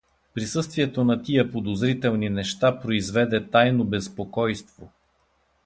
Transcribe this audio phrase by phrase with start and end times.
[0.33, 4.91] Присъствието на тия подозрителни неща произведе тайно безпокойство.